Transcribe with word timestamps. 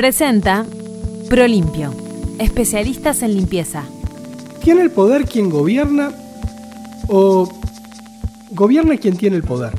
Presenta 0.00 0.64
Prolimpio, 1.28 1.94
especialistas 2.38 3.20
en 3.20 3.34
limpieza. 3.34 3.84
¿Tiene 4.64 4.80
el 4.80 4.90
poder 4.90 5.26
quien 5.26 5.50
gobierna 5.50 6.10
o 7.06 7.46
gobierna 8.52 8.96
quien 8.96 9.18
tiene 9.18 9.36
el 9.36 9.42
poder? 9.42 9.78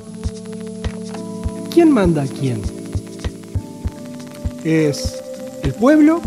¿Quién 1.73 1.91
manda 1.91 2.21
a 2.21 2.27
quién? 2.27 2.61
¿Es 4.63 5.23
el 5.63 5.73
pueblo? 5.73 6.21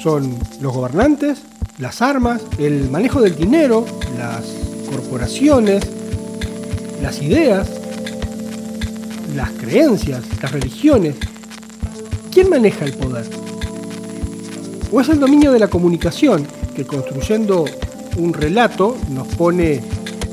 ¿Son 0.00 0.38
los 0.60 0.72
gobernantes? 0.72 1.40
¿Las 1.78 2.00
armas? 2.00 2.40
¿El 2.56 2.88
manejo 2.88 3.20
del 3.20 3.34
dinero? 3.34 3.84
¿Las 4.16 4.44
corporaciones? 4.88 5.82
¿Las 7.02 7.20
ideas? 7.20 7.68
¿Las 9.34 9.50
creencias? 9.50 10.22
¿Las 10.40 10.52
religiones? 10.52 11.16
¿Quién 12.32 12.50
maneja 12.50 12.84
el 12.84 12.92
poder? 12.92 13.26
¿O 14.92 15.00
es 15.00 15.08
el 15.08 15.18
dominio 15.18 15.52
de 15.52 15.58
la 15.58 15.68
comunicación 15.68 16.46
que 16.74 16.84
construyendo 16.86 17.64
un 18.16 18.32
relato 18.32 18.96
nos 19.10 19.26
pone 19.28 19.80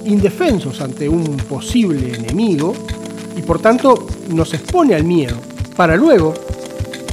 indefensos 0.05 0.81
ante 0.81 1.09
un 1.09 1.37
posible 1.37 2.13
enemigo 2.15 2.73
y 3.35 3.41
por 3.41 3.59
tanto 3.59 4.07
nos 4.29 4.53
expone 4.53 4.95
al 4.95 5.03
miedo 5.03 5.35
para 5.75 5.95
luego 5.95 6.33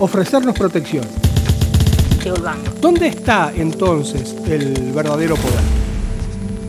ofrecernos 0.00 0.56
protección? 0.56 1.04
¿Dónde 2.80 3.08
está 3.08 3.52
entonces 3.56 4.36
el 4.46 4.92
verdadero 4.92 5.34
poder? 5.36 5.60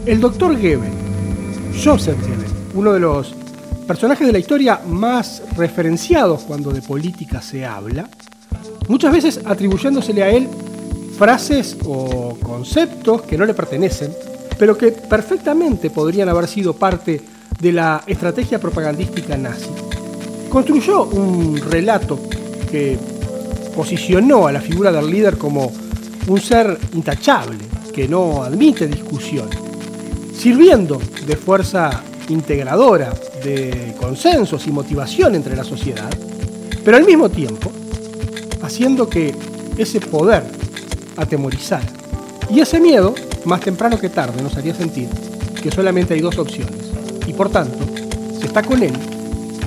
El 0.06 0.20
doctor 0.20 0.54
Goebbels, 0.54 1.84
Joseph 1.84 2.20
Goebbels, 2.22 2.52
uno 2.74 2.94
de 2.94 3.00
los 3.00 3.36
personajes 3.84 4.26
de 4.26 4.34
la 4.34 4.40
historia 4.40 4.82
más 4.86 5.42
referenciados 5.56 6.44
cuando 6.44 6.72
de 6.72 6.82
política 6.82 7.42
se 7.42 7.66
habla, 7.66 8.08
muchas 8.88 9.12
veces 9.12 9.40
atribuyéndosele 9.46 10.24
a 10.24 10.30
él 10.30 10.48
frases 11.18 11.78
o 11.86 12.38
conceptos 12.42 13.22
que 13.24 13.38
no 13.38 13.46
le 13.46 13.54
pertenecen, 13.54 14.14
pero 14.58 14.78
que 14.78 14.92
perfectamente 14.92 15.90
podrían 15.90 16.30
haber 16.30 16.48
sido 16.48 16.74
parte 16.74 17.22
de 17.60 17.72
la 17.72 18.04
estrategia 18.08 18.60
propagandística 18.60 19.38
nazi. 19.38 19.70
Construyó 20.50 21.04
un 21.04 21.58
relato 21.58 22.20
que 22.70 22.98
posicionó 23.76 24.48
a 24.48 24.52
la 24.52 24.62
figura 24.62 24.92
del 24.92 25.10
líder 25.10 25.38
como 25.38 25.72
un 26.28 26.40
ser 26.40 26.78
intachable, 26.94 27.60
que 27.94 28.08
no 28.08 28.44
admite 28.44 28.88
discusión, 28.88 29.50
sirviendo 30.36 31.00
de 31.26 31.36
fuerza 31.36 32.04
integradora 32.30 33.14
de 33.44 33.96
consensos 34.00 34.66
y 34.68 34.72
motivación 34.72 35.36
entre 35.36 35.56
la 35.56 35.64
sociedad, 35.64 36.10
pero 36.84 36.98
al 36.98 37.06
mismo 37.06 37.30
tiempo 37.30 37.72
haciendo 38.62 39.10
que 39.10 39.36
ese 39.78 40.00
poder 40.00 40.44
atemorizara. 41.18 41.86
Y 42.50 42.60
ese 42.60 42.80
miedo, 42.80 43.14
más 43.46 43.62
temprano 43.62 44.00
que 44.00 44.10
tarde, 44.10 44.42
nos 44.42 44.56
haría 44.58 44.74
sentir 44.74 45.10
que 45.62 45.72
solamente 45.72 46.14
hay 46.14 46.22
dos 46.22 46.38
opciones. 46.38 46.92
Y 47.28 47.34
por 47.34 47.50
tanto, 47.50 47.78
se 48.40 48.48
está 48.48 48.62
con 48.64 48.82
él 48.84 48.94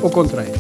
o 0.03 0.11
contra 0.11 0.45
él. 0.45 0.53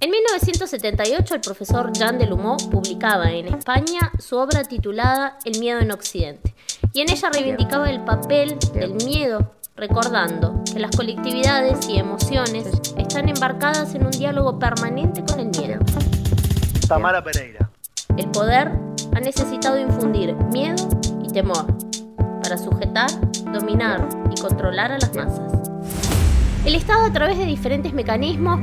En 0.00 0.10
1978 0.10 1.34
el 1.34 1.40
profesor 1.40 1.92
Jean 1.92 2.18
Delumeau 2.18 2.56
publicaba 2.70 3.30
en 3.32 3.48
España 3.48 4.12
su 4.18 4.36
obra 4.36 4.62
titulada 4.64 5.38
El 5.44 5.58
miedo 5.58 5.80
en 5.80 5.90
Occidente, 5.90 6.54
y 6.98 7.00
en 7.00 7.10
ella 7.10 7.30
reivindicaba 7.32 7.88
el 7.90 8.00
papel 8.00 8.58
del 8.74 8.94
miedo, 8.94 9.52
recordando 9.76 10.64
que 10.64 10.80
las 10.80 10.96
colectividades 10.96 11.88
y 11.88 11.96
emociones 11.96 12.66
están 12.96 13.28
embarcadas 13.28 13.94
en 13.94 14.04
un 14.04 14.10
diálogo 14.10 14.58
permanente 14.58 15.22
con 15.22 15.38
el 15.38 15.46
miedo. 15.46 15.78
Tamara 16.88 17.22
Pereira. 17.22 17.70
El 18.16 18.28
poder 18.32 18.72
ha 19.14 19.20
necesitado 19.20 19.78
infundir 19.78 20.34
miedo 20.50 20.88
y 21.22 21.32
temor 21.32 21.66
para 22.42 22.58
sujetar, 22.58 23.08
dominar 23.52 24.08
y 24.36 24.40
controlar 24.40 24.90
a 24.90 24.98
las 24.98 25.14
masas. 25.14 25.52
El 26.64 26.74
Estado 26.74 27.04
a 27.04 27.12
través 27.12 27.38
de 27.38 27.44
diferentes 27.44 27.92
mecanismos, 27.92 28.58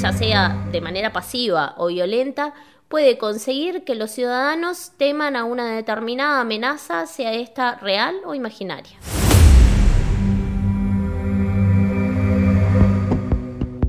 ya 0.00 0.14
sea 0.14 0.66
de 0.72 0.80
manera 0.80 1.12
pasiva 1.12 1.74
o 1.76 1.88
violenta, 1.88 2.54
puede 2.88 3.18
conseguir 3.18 3.84
que 3.84 3.94
los 3.94 4.10
ciudadanos 4.10 4.92
teman 4.96 5.36
a 5.36 5.44
una 5.44 5.66
determinada 5.74 6.40
amenaza, 6.40 7.06
sea 7.06 7.32
esta 7.32 7.76
real 7.76 8.14
o 8.24 8.34
imaginaria. 8.34 8.96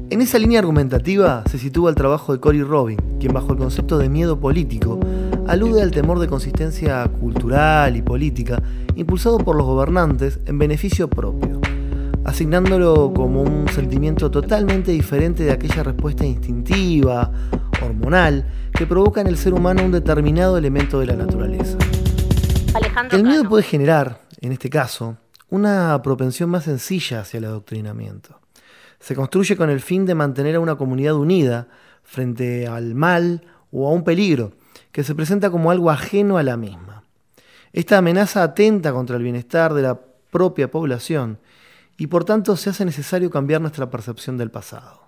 En 0.10 0.22
esa 0.22 0.40
línea 0.40 0.60
argumentativa 0.60 1.44
se 1.50 1.60
sitúa 1.60 1.92
el 1.92 1.96
trabajo 1.96 2.34
de 2.34 2.40
Cory 2.40 2.64
Robin, 2.64 2.98
quien 3.20 3.34
bajo 3.34 3.52
el 3.52 3.60
concepto 3.60 4.00
de 4.00 4.10
miedo 4.10 4.40
político 4.40 5.00
alude 5.48 5.82
al 5.82 5.92
temor 5.92 6.20
de 6.20 6.28
consistencia 6.28 7.08
cultural 7.20 7.96
y 7.96 8.02
política 8.02 8.62
impulsado 8.96 9.38
por 9.38 9.56
los 9.56 9.66
gobernantes 9.66 10.40
en 10.48 10.58
beneficio 10.58 11.08
propio, 11.08 11.62
asignándolo 12.26 13.14
como 13.14 13.44
un 13.44 13.68
sentimiento 13.70 14.32
totalmente 14.32 14.92
diferente 14.92 15.44
de 15.44 15.52
aquella 15.52 15.84
respuesta 15.84 16.26
instintiva, 16.26 17.32
hormonal, 17.82 18.46
que 18.74 18.86
provoca 18.86 19.22
en 19.22 19.28
el 19.28 19.38
ser 19.38 19.54
humano 19.54 19.84
un 19.84 19.92
determinado 19.92 20.58
elemento 20.58 21.00
de 21.00 21.08
la 21.08 21.16
naturaleza. 21.16 21.78
el 23.12 23.24
miedo 23.24 23.48
puede 23.48 23.64
generar, 23.64 24.22
en 24.42 24.52
este 24.52 24.70
caso, 24.70 25.18
una 25.50 26.02
propensión 26.02 26.50
más 26.50 26.66
sencilla 26.66 27.22
hacia 27.22 27.38
el 27.38 27.46
adoctrinamiento. 27.46 28.40
Se 29.00 29.16
construye 29.16 29.56
con 29.56 29.70
el 29.70 29.80
fin 29.80 30.06
de 30.06 30.16
mantener 30.16 30.56
a 30.56 30.60
una 30.60 30.76
comunidad 30.76 31.16
unida 31.16 31.68
frente 32.04 32.68
al 32.68 32.96
mal 32.96 33.44
o 33.72 33.88
a 33.88 33.92
un 33.92 34.04
peligro 34.04 34.54
que 34.92 35.04
se 35.04 35.16
presenta 35.16 35.50
como 35.50 35.72
algo 35.72 35.92
ajeno 35.92 36.38
a 36.38 36.44
la 36.44 36.58
misma. 36.58 37.04
Esta 37.74 38.00
amenaza 38.00 38.44
atenta 38.44 38.92
contra 38.92 39.18
el 39.18 39.24
bienestar 39.24 39.74
de 39.74 39.84
la 39.84 40.00
propia 40.32 40.72
población 40.72 41.40
y 41.98 42.08
por 42.08 42.26
tanto 42.26 42.56
se 42.58 42.70
hace 42.70 42.86
necesario 42.86 43.30
cambiar 43.30 43.62
nuestra 43.62 43.90
percepción 43.90 44.38
del 44.38 44.52
pasado. 44.52 45.07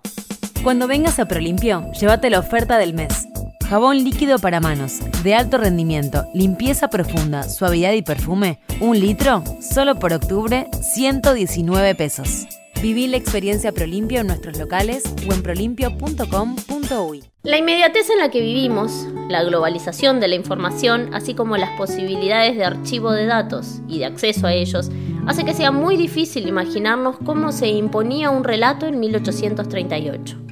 Cuando 0.62 0.86
vengas 0.86 1.18
a 1.18 1.24
Prolimpio, 1.24 1.90
llévate 1.92 2.28
la 2.28 2.38
oferta 2.38 2.76
del 2.76 2.92
mes. 2.92 3.26
Jabón 3.66 4.04
líquido 4.04 4.38
para 4.38 4.60
manos, 4.60 4.98
de 5.22 5.34
alto 5.34 5.56
rendimiento, 5.56 6.26
limpieza 6.34 6.88
profunda, 6.88 7.44
suavidad 7.44 7.94
y 7.94 8.02
perfume. 8.02 8.60
Un 8.78 9.00
litro, 9.00 9.42
solo 9.62 9.98
por 9.98 10.12
octubre, 10.12 10.68
119 10.82 11.94
pesos. 11.94 12.46
Viví 12.82 13.06
la 13.06 13.16
experiencia 13.16 13.72
Prolimpio 13.72 14.20
en 14.20 14.26
nuestros 14.26 14.58
locales 14.58 15.02
o 15.26 15.32
en 15.32 15.42
prolimpio.com.uy. 15.42 17.24
La 17.42 17.56
inmediatez 17.56 18.10
en 18.10 18.18
la 18.18 18.30
que 18.30 18.42
vivimos, 18.42 19.06
la 19.30 19.42
globalización 19.42 20.20
de 20.20 20.28
la 20.28 20.34
información, 20.34 21.14
así 21.14 21.32
como 21.32 21.56
las 21.56 21.70
posibilidades 21.78 22.56
de 22.56 22.66
archivo 22.66 23.12
de 23.12 23.24
datos 23.24 23.80
y 23.88 24.00
de 24.00 24.04
acceso 24.04 24.46
a 24.46 24.52
ellos, 24.52 24.90
hace 25.26 25.44
que 25.44 25.54
sea 25.54 25.70
muy 25.70 25.96
difícil 25.96 26.46
imaginarnos 26.46 27.16
cómo 27.24 27.50
se 27.50 27.68
imponía 27.68 28.28
un 28.28 28.44
relato 28.44 28.86
en 28.86 29.00
1838. 29.00 30.49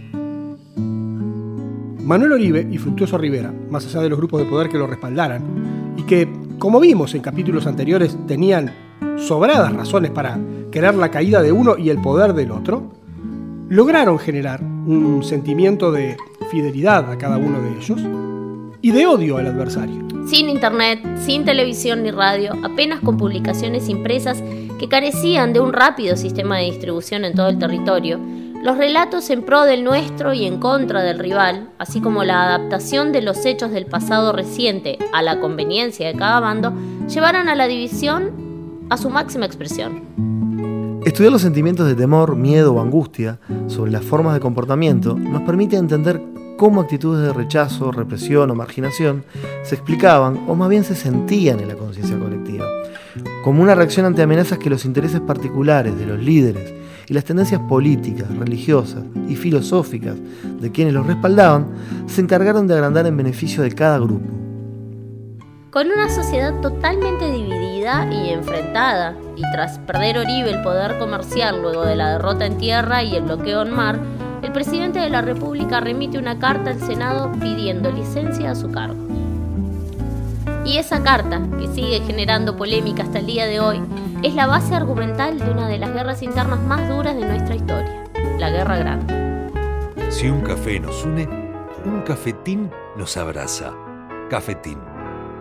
Manuel 2.09 2.33
Oribe 2.33 2.67
y 2.73 2.79
Fructuoso 2.79 3.19
Rivera, 3.19 3.53
más 3.69 3.85
allá 3.85 4.01
de 4.01 4.09
los 4.09 4.19
grupos 4.19 4.41
de 4.41 4.47
poder 4.47 4.71
que 4.71 4.79
lo 4.79 4.87
respaldaran, 4.87 5.95
y 5.95 6.05
que, 6.05 6.27
como 6.59 6.81
vimos 6.81 7.15
en 7.15 7.21
capítulos 7.21 7.67
anteriores, 7.67 8.17
tenían 8.27 8.73
sobradas 9.19 9.75
razones 9.75 10.11
para 10.11 10.39
querer 10.73 10.95
la 10.95 11.11
caída 11.11 11.43
de 11.43 11.53
uno 11.53 11.77
y 11.77 11.91
el 11.91 12.01
poder 12.01 12.33
del 12.33 12.51
otro, 12.51 12.91
lograron 13.69 14.19
generar 14.19 14.63
un 14.63 15.23
sentimiento 15.23 15.93
de 15.93 16.17
fidelidad 16.51 17.13
a 17.13 17.19
cada 17.19 17.37
uno 17.37 17.61
de 17.61 17.77
ellos 17.77 18.01
y 18.81 18.91
de 18.91 19.07
odio 19.07 19.37
al 19.37 19.49
adversario. 19.49 20.09
Sin 20.27 20.49
internet, 20.49 21.01
sin 21.19 21.45
televisión 21.45 22.03
ni 22.03 22.11
radio, 22.11 22.55
apenas 22.65 23.01
con 23.01 23.19
publicaciones 23.19 23.87
impresas 23.91 24.43
que 24.79 24.89
carecían 24.89 25.53
de 25.53 25.61
un 25.61 25.75
rápido 25.75 26.17
sistema 26.17 26.57
de 26.57 26.65
distribución 26.71 27.27
en 27.27 27.35
todo 27.35 27.49
el 27.49 27.59
territorio, 27.59 28.19
los 28.63 28.77
relatos 28.77 29.31
en 29.31 29.43
pro 29.43 29.63
del 29.63 29.85
nuestro 29.85 30.35
y 30.35 30.45
en 30.45 30.59
contra 30.59 31.03
del 31.03 31.19
rival, 31.19 31.71
así 31.79 32.01
como 32.01 32.25
la 32.25 32.45
adaptación 32.45 33.13
de 33.13 33.23
los 33.23 33.47
hechos 33.47 33.71
del 33.71 33.87
pasado 33.87 34.33
reciente 34.33 34.99
a 35.13 35.23
la 35.23 35.41
conveniencia 35.41 36.09
de 36.09 36.15
cada 36.15 36.41
bando, 36.41 36.73
llevaron 37.09 37.49
a 37.49 37.55
la 37.55 37.69
división 37.69 38.87
a 38.91 38.97
su 38.97 39.11
máxima 39.11 39.47
expresión. 39.47 40.03
Estudiar 41.05 41.33
los 41.33 41.43
sentimientos 41.43 41.87
de 41.87 41.95
temor, 41.95 42.35
miedo 42.35 42.75
o 42.75 42.81
angustia 42.81 43.39
sobre 43.69 43.93
las 43.93 44.05
formas 44.05 44.35
de 44.35 44.41
comportamiento 44.41 45.15
nos 45.15 45.43
permite 45.43 45.77
entender 45.77 46.21
cómo 46.57 46.81
actitudes 46.81 47.25
de 47.25 47.33
rechazo, 47.33 47.93
represión 47.93 48.51
o 48.51 48.55
marginación 48.57 49.25
se 49.63 49.77
explicaban 49.77 50.45
o 50.49 50.57
más 50.57 50.69
bien 50.69 50.83
se 50.83 50.97
sentían 50.97 51.61
en 51.61 51.69
la 51.69 51.77
conciencia 51.77 52.19
colectiva, 52.19 52.67
como 53.45 53.63
una 53.63 53.77
reacción 53.77 54.05
ante 54.05 54.23
amenazas 54.23 54.59
que 54.59 54.69
los 54.69 54.85
intereses 54.85 55.21
particulares 55.21 55.97
de 55.97 56.07
los 56.07 56.19
líderes 56.19 56.78
y 57.09 57.15
las 57.15 57.25
tendencias 57.25 57.61
políticas, 57.63 58.29
religiosas 58.37 59.03
y 59.29 59.37
filosóficas 59.37 60.17
de 60.61 60.71
quienes 60.71 60.93
los 60.93 61.07
respaldaban 61.07 61.67
se 62.07 62.21
encargaron 62.21 62.67
de 62.67 62.75
agrandar 62.75 63.07
en 63.07 63.17
beneficio 63.17 63.63
de 63.63 63.73
cada 63.73 63.99
grupo. 63.99 64.29
Con 65.71 65.87
una 65.87 66.09
sociedad 66.09 66.61
totalmente 66.61 67.31
dividida 67.31 68.13
y 68.13 68.31
enfrentada, 68.31 69.15
y 69.37 69.43
tras 69.53 69.79
perder 69.81 70.19
Oribe 70.19 70.51
el 70.51 70.63
poder 70.63 70.99
comercial 70.99 71.63
luego 71.63 71.85
de 71.85 71.97
la 71.97 72.13
derrota 72.13 72.47
en 72.47 72.59
tierra 72.59 73.03
y 73.03 73.15
el 73.15 73.25
bloqueo 73.25 73.63
en 73.63 73.75
mar, 73.75 73.99
el 74.43 74.53
presidente 74.53 74.99
de 74.99 75.11
la 75.11 75.23
República 75.23 75.81
remite 75.81 76.19
una 76.19 76.39
carta 76.39 76.71
al 76.71 76.81
Senado 76.81 77.33
pidiendo 77.41 77.91
licencia 77.91 78.51
a 78.51 78.55
su 78.55 78.71
cargo. 78.71 79.07
Y 80.65 80.77
esa 80.77 81.03
carta, 81.03 81.41
que 81.59 81.69
sigue 81.69 82.01
generando 82.01 82.57
polémica 82.57 83.03
hasta 83.03 83.21
el 83.21 83.27
día 83.27 83.47
de 83.47 83.61
hoy, 83.61 83.81
es 84.23 84.35
la 84.35 84.47
base 84.47 84.75
argumental 84.75 85.39
de 85.39 85.51
una 85.51 85.69
de 85.69 85.79
las 85.79 85.93
guerras 85.93 86.23
internas 86.23 86.61
más 86.63 86.89
duras 86.89 87.15
de 87.15 87.25
nuestra 87.25 87.55
historia, 87.55 88.05
la 88.39 88.51
Guerra 88.51 88.79
Grande. 88.79 89.51
Si 90.11 90.29
un 90.29 90.41
café 90.41 90.81
nos 90.81 91.05
une, 91.05 91.29
un 91.85 92.03
cafetín 92.03 92.71
nos 92.97 93.17
abraza. 93.17 93.75
Cafetín. 94.29 94.79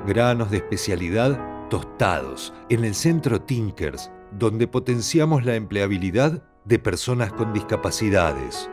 Granos 0.05 0.51
de 0.51 0.57
especialidad 0.57 1.39
tostados 1.69 2.53
en 2.69 2.85
el 2.85 2.93
centro 2.93 3.41
Tinkers, 3.41 4.11
donde 4.31 4.67
potenciamos 4.67 5.43
la 5.43 5.55
empleabilidad 5.55 6.43
de 6.65 6.79
personas 6.79 7.33
con 7.33 7.53
discapacidades. 7.53 8.69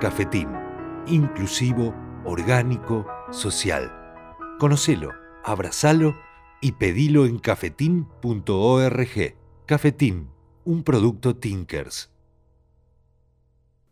Cafetín. 0.00 0.48
Inclusivo, 1.06 1.94
orgánico, 2.24 3.06
social. 3.30 3.92
Conocelo, 4.58 5.12
abrazalo 5.44 6.14
y 6.60 6.72
pedilo 6.72 7.26
en 7.26 7.38
cafetín.org. 7.38 9.38
Cafetín, 9.68 10.30
un 10.64 10.82
producto 10.82 11.36
Tinkers. 11.36 12.08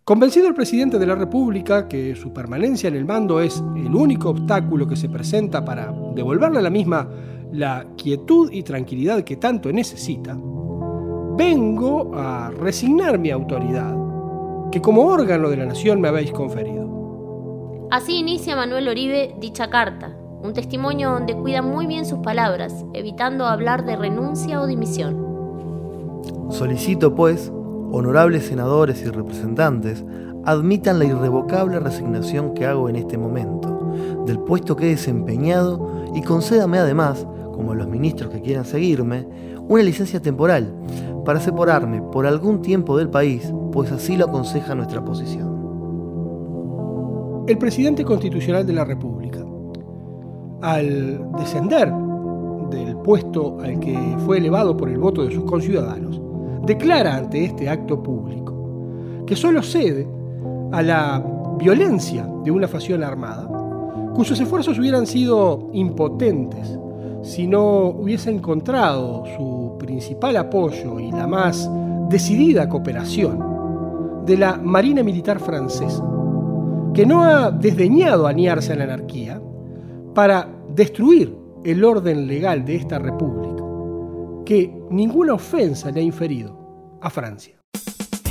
Convencido 0.04 0.48
el 0.48 0.54
presidente 0.54 0.98
de 0.98 1.06
la 1.06 1.14
República 1.14 1.86
que 1.86 2.16
su 2.16 2.32
permanencia 2.32 2.88
en 2.88 2.94
el 2.94 3.04
mando 3.04 3.40
es 3.40 3.62
el 3.76 3.94
único 3.94 4.30
obstáculo 4.30 4.88
que 4.88 4.96
se 4.96 5.10
presenta 5.10 5.66
para 5.66 5.92
devolverle 6.14 6.60
a 6.60 6.62
la 6.62 6.70
misma 6.70 7.06
la 7.52 7.88
quietud 7.98 8.50
y 8.50 8.62
tranquilidad 8.62 9.22
que 9.22 9.36
tanto 9.36 9.70
necesita, 9.70 10.34
vengo 11.36 12.10
a 12.14 12.48
resignar 12.52 13.18
mi 13.18 13.30
autoridad, 13.30 13.94
que 14.72 14.80
como 14.80 15.02
órgano 15.02 15.50
de 15.50 15.58
la 15.58 15.66
nación 15.66 16.00
me 16.00 16.08
habéis 16.08 16.32
conferido. 16.32 17.88
Así 17.90 18.16
inicia 18.16 18.56
Manuel 18.56 18.88
Oribe 18.88 19.34
dicha 19.38 19.68
carta, 19.68 20.16
un 20.42 20.54
testimonio 20.54 21.10
donde 21.10 21.36
cuida 21.36 21.60
muy 21.60 21.86
bien 21.86 22.06
sus 22.06 22.20
palabras, 22.20 22.86
evitando 22.94 23.44
hablar 23.44 23.84
de 23.84 23.96
renuncia 23.96 24.62
o 24.62 24.66
dimisión. 24.66 25.25
Solicito, 26.48 27.14
pues, 27.14 27.52
honorables 27.90 28.46
senadores 28.46 29.02
y 29.02 29.06
representantes, 29.06 30.04
admitan 30.44 30.98
la 30.98 31.04
irrevocable 31.04 31.80
resignación 31.80 32.54
que 32.54 32.66
hago 32.66 32.88
en 32.88 32.96
este 32.96 33.18
momento 33.18 33.76
del 34.26 34.38
puesto 34.38 34.76
que 34.76 34.86
he 34.86 34.90
desempeñado 34.90 36.04
y 36.14 36.22
concédame 36.22 36.78
además, 36.78 37.26
como 37.52 37.74
los 37.74 37.88
ministros 37.88 38.30
que 38.30 38.42
quieran 38.42 38.64
seguirme, 38.64 39.26
una 39.68 39.82
licencia 39.82 40.20
temporal 40.20 40.72
para 41.24 41.40
separarme 41.40 42.00
por 42.12 42.26
algún 42.26 42.62
tiempo 42.62 42.96
del 42.96 43.08
país, 43.08 43.52
pues 43.72 43.90
así 43.90 44.16
lo 44.16 44.26
aconseja 44.26 44.74
nuestra 44.74 45.04
posición. 45.04 45.56
El 47.48 47.58
presidente 47.58 48.04
constitucional 48.04 48.66
de 48.66 48.72
la 48.72 48.84
República, 48.84 49.44
al 50.62 51.32
descender 51.38 51.92
del 52.70 52.96
puesto 52.98 53.58
al 53.60 53.78
que 53.80 53.98
fue 54.24 54.38
elevado 54.38 54.76
por 54.76 54.88
el 54.88 54.98
voto 54.98 55.24
de 55.24 55.32
sus 55.32 55.44
conciudadanos, 55.44 56.20
declara 56.66 57.16
ante 57.16 57.44
este 57.44 57.68
acto 57.68 58.02
público 58.02 59.24
que 59.26 59.36
solo 59.36 59.62
cede 59.62 60.06
a 60.72 60.82
la 60.82 61.24
violencia 61.58 62.28
de 62.44 62.50
una 62.50 62.68
facción 62.68 63.02
armada, 63.02 63.48
cuyos 64.14 64.38
esfuerzos 64.40 64.78
hubieran 64.78 65.06
sido 65.06 65.70
impotentes 65.72 66.78
si 67.22 67.46
no 67.46 67.88
hubiese 67.88 68.30
encontrado 68.30 69.24
su 69.36 69.76
principal 69.78 70.36
apoyo 70.36 71.00
y 71.00 71.10
la 71.10 71.26
más 71.26 71.68
decidida 72.08 72.68
cooperación 72.68 74.24
de 74.24 74.36
la 74.36 74.56
Marina 74.56 75.02
Militar 75.02 75.40
francesa, 75.40 76.04
que 76.94 77.04
no 77.04 77.24
ha 77.24 77.50
desdeñado 77.50 78.26
aniarse 78.26 78.72
a 78.72 78.76
la 78.76 78.84
anarquía 78.84 79.40
para 80.14 80.48
destruir 80.74 81.36
el 81.64 81.82
orden 81.84 82.26
legal 82.26 82.64
de 82.64 82.76
esta 82.76 82.98
república, 82.98 83.64
que 84.46 84.72
ninguna 84.90 85.34
ofensa 85.34 85.90
le 85.90 86.00
ha 86.00 86.02
inferido 86.02 86.98
a 87.02 87.10
Francia. 87.10 87.60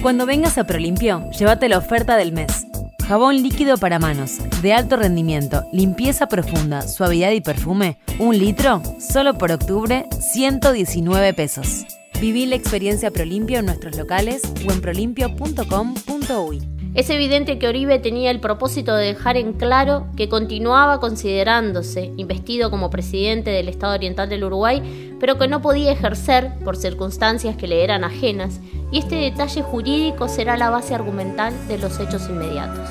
Cuando 0.01 0.25
vengas 0.25 0.57
a 0.57 0.65
Prolimpio, 0.65 1.29
llévate 1.31 1.69
la 1.69 1.77
oferta 1.77 2.17
del 2.17 2.31
mes. 2.31 2.65
Jabón 3.07 3.43
líquido 3.43 3.77
para 3.77 3.99
manos, 3.99 4.39
de 4.63 4.73
alto 4.73 4.95
rendimiento, 4.95 5.63
limpieza 5.71 6.27
profunda, 6.27 6.81
suavidad 6.81 7.31
y 7.31 7.41
perfume. 7.41 7.99
Un 8.17 8.39
litro, 8.39 8.81
solo 8.99 9.37
por 9.37 9.51
octubre, 9.51 10.07
119 10.19 11.35
pesos. 11.35 11.85
Viví 12.19 12.47
la 12.47 12.55
experiencia 12.55 13.11
Prolimpio 13.11 13.59
en 13.59 13.65
nuestros 13.65 13.95
locales 13.97 14.41
o 14.67 14.71
en 14.71 14.81
prolimpio.com.uy. 14.81 16.74
Es 16.95 17.09
evidente 17.09 17.59
que 17.59 17.67
Oribe 17.67 17.99
tenía 17.99 18.31
el 18.31 18.39
propósito 18.39 18.95
de 18.95 19.07
dejar 19.07 19.35
en 19.35 19.51
claro 19.51 20.07
que 20.15 20.29
continuaba 20.29 21.01
considerándose 21.01 22.13
investido 22.15 22.71
como 22.71 22.89
presidente 22.89 23.49
del 23.49 23.67
Estado 23.67 23.95
Oriental 23.95 24.29
del 24.29 24.45
Uruguay, 24.45 25.17
pero 25.19 25.37
que 25.37 25.49
no 25.49 25.61
podía 25.61 25.91
ejercer 25.91 26.53
por 26.63 26.77
circunstancias 26.77 27.57
que 27.57 27.67
le 27.67 27.83
eran 27.83 28.05
ajenas, 28.05 28.61
y 28.93 28.99
este 28.99 29.15
detalle 29.15 29.61
jurídico 29.61 30.29
será 30.29 30.55
la 30.55 30.69
base 30.69 30.95
argumental 30.95 31.53
de 31.67 31.79
los 31.79 31.99
hechos 31.99 32.29
inmediatos. 32.29 32.89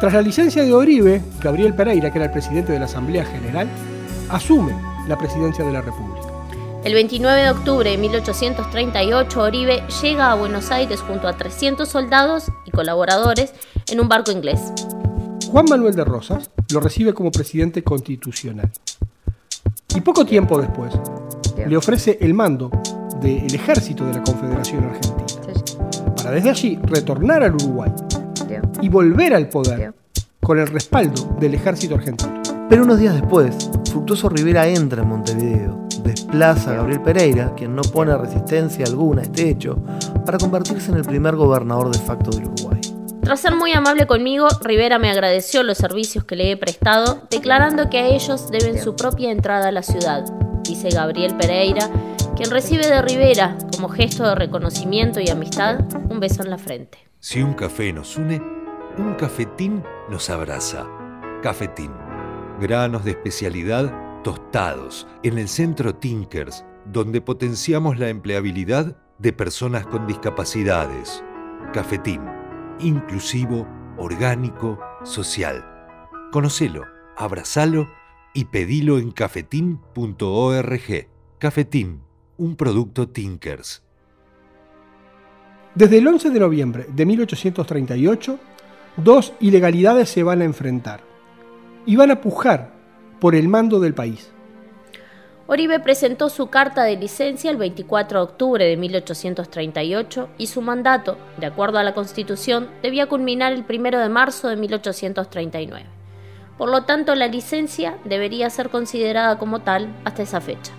Tras 0.00 0.12
la 0.12 0.20
licencia 0.20 0.62
de 0.62 0.74
Oribe, 0.74 1.22
Gabriel 1.42 1.74
Pereira, 1.74 2.12
que 2.12 2.18
era 2.18 2.26
el 2.26 2.32
presidente 2.32 2.72
de 2.72 2.78
la 2.78 2.84
Asamblea 2.84 3.24
General, 3.24 3.66
asume 4.28 4.74
la 5.08 5.16
presidencia 5.16 5.64
de 5.64 5.72
la 5.72 5.80
República. 5.80 6.29
El 6.82 6.94
29 6.94 7.42
de 7.42 7.50
octubre 7.50 7.90
de 7.90 7.98
1838, 7.98 9.38
Oribe 9.38 9.82
llega 10.02 10.32
a 10.32 10.34
Buenos 10.34 10.70
Aires 10.70 11.00
junto 11.00 11.28
a 11.28 11.36
300 11.36 11.86
soldados 11.86 12.44
y 12.64 12.70
colaboradores 12.70 13.52
en 13.90 14.00
un 14.00 14.08
barco 14.08 14.30
inglés. 14.30 14.72
Juan 15.50 15.66
Manuel 15.68 15.94
de 15.94 16.04
Rosas 16.04 16.50
lo 16.72 16.80
recibe 16.80 17.12
como 17.12 17.30
presidente 17.30 17.84
constitucional. 17.84 18.70
Y 19.94 20.00
poco 20.00 20.24
tiempo 20.24 20.58
después 20.58 20.94
le 21.68 21.76
ofrece 21.76 22.16
el 22.22 22.32
mando 22.32 22.70
del 23.20 23.54
ejército 23.54 24.06
de 24.06 24.14
la 24.14 24.22
Confederación 24.22 24.84
Argentina, 24.84 25.26
para 26.16 26.30
desde 26.30 26.48
allí 26.48 26.78
retornar 26.84 27.42
al 27.42 27.56
Uruguay 27.56 27.92
y 28.80 28.88
volver 28.88 29.34
al 29.34 29.50
poder 29.50 29.92
con 30.40 30.58
el 30.58 30.66
respaldo 30.66 31.36
del 31.38 31.52
ejército 31.52 31.96
argentino. 31.96 32.40
Pero 32.70 32.84
unos 32.84 32.98
días 32.98 33.14
después, 33.16 33.68
Fructuoso 33.90 34.30
Rivera 34.30 34.66
entra 34.66 35.02
en 35.02 35.08
Montevideo 35.08 35.89
desplaza 36.10 36.72
a 36.72 36.74
Gabriel 36.74 37.02
Pereira, 37.02 37.54
quien 37.56 37.74
no 37.74 37.82
pone 37.82 38.16
resistencia 38.16 38.84
alguna 38.86 39.22
a 39.22 39.24
este 39.24 39.48
hecho, 39.48 39.78
para 40.24 40.38
convertirse 40.38 40.90
en 40.90 40.98
el 40.98 41.04
primer 41.04 41.36
gobernador 41.36 41.90
de 41.90 41.98
facto 41.98 42.30
del 42.30 42.46
Uruguay. 42.46 42.80
Tras 43.22 43.40
ser 43.40 43.54
muy 43.54 43.72
amable 43.72 44.06
conmigo, 44.06 44.48
Rivera 44.62 44.98
me 44.98 45.10
agradeció 45.10 45.62
los 45.62 45.78
servicios 45.78 46.24
que 46.24 46.36
le 46.36 46.50
he 46.50 46.56
prestado, 46.56 47.22
declarando 47.30 47.88
que 47.88 47.98
a 47.98 48.06
ellos 48.06 48.50
deben 48.50 48.80
su 48.82 48.96
propia 48.96 49.30
entrada 49.30 49.68
a 49.68 49.72
la 49.72 49.82
ciudad, 49.82 50.24
dice 50.64 50.90
Gabriel 50.90 51.36
Pereira, 51.36 51.88
quien 52.36 52.50
recibe 52.50 52.86
de 52.86 53.02
Rivera, 53.02 53.56
como 53.74 53.88
gesto 53.88 54.26
de 54.26 54.34
reconocimiento 54.34 55.20
y 55.20 55.28
amistad, 55.28 55.80
un 56.10 56.20
beso 56.20 56.42
en 56.42 56.50
la 56.50 56.58
frente. 56.58 56.98
Si 57.18 57.42
un 57.42 57.52
café 57.52 57.92
nos 57.92 58.16
une, 58.16 58.40
un 58.98 59.14
cafetín 59.14 59.82
nos 60.08 60.30
abraza. 60.30 60.86
Cafetín. 61.42 61.92
Granos 62.60 63.04
de 63.04 63.12
especialidad 63.12 64.09
tostados 64.22 65.06
en 65.22 65.38
el 65.38 65.48
centro 65.48 65.94
Tinkers, 65.94 66.64
donde 66.86 67.20
potenciamos 67.20 67.98
la 67.98 68.08
empleabilidad 68.08 68.96
de 69.18 69.32
personas 69.32 69.86
con 69.86 70.06
discapacidades. 70.06 71.22
Cafetín, 71.72 72.22
inclusivo, 72.80 73.66
orgánico, 73.96 74.78
social. 75.04 75.64
Conocelo, 76.32 76.84
abrazalo 77.16 77.88
y 78.34 78.46
pedilo 78.46 78.98
en 78.98 79.10
cafetín.org. 79.10 81.08
Cafetín, 81.38 82.00
un 82.36 82.56
producto 82.56 83.08
Tinkers. 83.08 83.82
Desde 85.74 85.98
el 85.98 86.06
11 86.06 86.30
de 86.30 86.40
noviembre 86.40 86.86
de 86.88 87.06
1838, 87.06 88.38
dos 88.96 89.32
ilegalidades 89.40 90.08
se 90.08 90.22
van 90.22 90.42
a 90.42 90.44
enfrentar 90.44 91.00
y 91.86 91.96
van 91.96 92.10
a 92.10 92.20
pujar 92.20 92.79
por 93.20 93.34
el 93.34 93.48
mando 93.48 93.78
del 93.78 93.94
país. 93.94 94.30
Oribe 95.52 95.80
presentó 95.80 96.28
su 96.28 96.46
carta 96.46 96.84
de 96.84 96.96
licencia 96.96 97.50
el 97.50 97.56
24 97.56 98.20
de 98.20 98.24
octubre 98.24 98.64
de 98.64 98.76
1838 98.76 100.28
y 100.38 100.46
su 100.46 100.62
mandato, 100.62 101.18
de 101.38 101.46
acuerdo 101.46 101.78
a 101.78 101.82
la 101.82 101.92
Constitución, 101.92 102.68
debía 102.82 103.08
culminar 103.08 103.52
el 103.52 103.64
1 103.68 103.98
de 103.98 104.08
marzo 104.08 104.46
de 104.46 104.54
1839. 104.54 105.86
Por 106.56 106.70
lo 106.70 106.84
tanto, 106.84 107.16
la 107.16 107.26
licencia 107.26 107.98
debería 108.04 108.48
ser 108.48 108.68
considerada 108.68 109.38
como 109.38 109.58
tal 109.58 109.88
hasta 110.04 110.22
esa 110.22 110.40
fecha. 110.40 110.72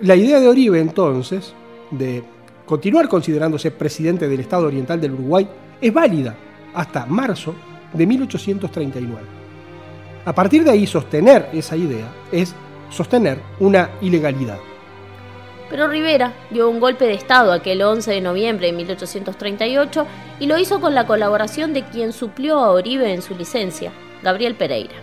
La 0.00 0.14
idea 0.14 0.38
de 0.38 0.46
Oribe 0.46 0.78
entonces, 0.78 1.52
de 1.90 2.22
continuar 2.64 3.08
considerándose 3.08 3.72
presidente 3.72 4.28
del 4.28 4.38
Estado 4.38 4.68
Oriental 4.68 5.00
del 5.00 5.14
Uruguay, 5.14 5.48
es 5.80 5.92
válida 5.92 6.36
hasta 6.74 7.06
marzo 7.06 7.56
de 7.92 8.06
1839. 8.06 9.39
A 10.30 10.32
partir 10.32 10.62
de 10.62 10.70
ahí, 10.70 10.86
sostener 10.86 11.48
esa 11.52 11.76
idea 11.76 12.06
es 12.30 12.54
sostener 12.88 13.40
una 13.58 13.90
ilegalidad. 14.00 14.58
Pero 15.68 15.88
Rivera 15.88 16.32
dio 16.50 16.70
un 16.70 16.78
golpe 16.78 17.04
de 17.06 17.14
Estado 17.14 17.52
aquel 17.52 17.82
11 17.82 18.12
de 18.12 18.20
noviembre 18.20 18.68
de 18.68 18.72
1838 18.74 20.06
y 20.38 20.46
lo 20.46 20.56
hizo 20.56 20.80
con 20.80 20.94
la 20.94 21.04
colaboración 21.04 21.72
de 21.72 21.82
quien 21.82 22.12
suplió 22.12 22.60
a 22.60 22.70
Oribe 22.70 23.12
en 23.12 23.22
su 23.22 23.34
licencia, 23.34 23.90
Gabriel 24.22 24.54
Pereira. 24.54 24.94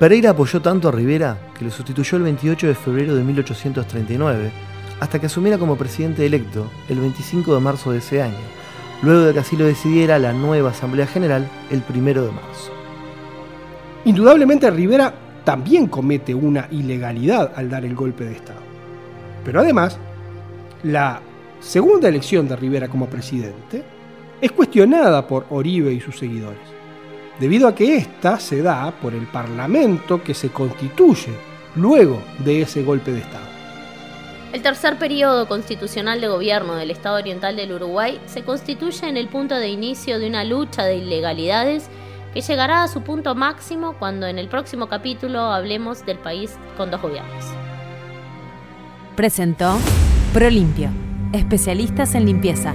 Pereira 0.00 0.30
apoyó 0.30 0.60
tanto 0.60 0.88
a 0.88 0.92
Rivera 0.92 1.38
que 1.56 1.64
lo 1.64 1.70
sustituyó 1.70 2.18
el 2.18 2.24
28 2.24 2.66
de 2.66 2.74
febrero 2.74 3.14
de 3.14 3.22
1839, 3.22 4.50
hasta 4.98 5.20
que 5.20 5.26
asumiera 5.26 5.56
como 5.56 5.78
presidente 5.78 6.26
electo 6.26 6.68
el 6.88 6.98
25 6.98 7.54
de 7.54 7.60
marzo 7.60 7.92
de 7.92 7.98
ese 7.98 8.22
año, 8.22 8.34
luego 9.02 9.20
de 9.20 9.34
que 9.34 9.38
así 9.38 9.56
lo 9.56 9.66
decidiera 9.66 10.18
la 10.18 10.32
nueva 10.32 10.70
Asamblea 10.70 11.06
General 11.06 11.48
el 11.70 11.84
1 11.88 12.22
de 12.22 12.32
marzo. 12.32 12.77
Indudablemente 14.08 14.70
Rivera 14.70 15.12
también 15.44 15.86
comete 15.86 16.34
una 16.34 16.66
ilegalidad 16.70 17.52
al 17.54 17.68
dar 17.68 17.84
el 17.84 17.94
golpe 17.94 18.24
de 18.24 18.32
Estado. 18.32 18.62
Pero 19.44 19.60
además, 19.60 19.98
la 20.82 21.20
segunda 21.60 22.08
elección 22.08 22.48
de 22.48 22.56
Rivera 22.56 22.88
como 22.88 23.10
presidente 23.10 23.84
es 24.40 24.50
cuestionada 24.52 25.26
por 25.26 25.44
Oribe 25.50 25.92
y 25.92 26.00
sus 26.00 26.18
seguidores, 26.18 26.56
debido 27.38 27.68
a 27.68 27.74
que 27.74 27.98
ésta 27.98 28.40
se 28.40 28.62
da 28.62 28.90
por 28.92 29.12
el 29.12 29.26
Parlamento 29.26 30.22
que 30.22 30.32
se 30.32 30.48
constituye 30.48 31.32
luego 31.76 32.22
de 32.38 32.62
ese 32.62 32.82
golpe 32.82 33.12
de 33.12 33.20
Estado. 33.20 33.44
El 34.54 34.62
tercer 34.62 34.98
periodo 34.98 35.46
constitucional 35.46 36.22
de 36.22 36.28
gobierno 36.28 36.76
del 36.76 36.92
Estado 36.92 37.16
Oriental 37.16 37.56
del 37.56 37.74
Uruguay 37.74 38.18
se 38.24 38.42
constituye 38.42 39.06
en 39.06 39.18
el 39.18 39.28
punto 39.28 39.56
de 39.56 39.68
inicio 39.68 40.18
de 40.18 40.28
una 40.28 40.44
lucha 40.44 40.84
de 40.84 40.96
ilegalidades 40.96 41.90
que 42.34 42.40
llegará 42.40 42.82
a 42.82 42.88
su 42.88 43.02
punto 43.02 43.34
máximo 43.34 43.94
cuando 43.98 44.26
en 44.26 44.38
el 44.38 44.48
próximo 44.48 44.88
capítulo 44.88 45.40
hablemos 45.40 46.04
del 46.04 46.18
país 46.18 46.56
con 46.76 46.90
dos 46.90 47.00
gobiernos. 47.00 47.44
Presentó 49.16 49.76
Prolimpio, 50.32 50.90
especialistas 51.32 52.14
en 52.14 52.26
limpieza 52.26 52.74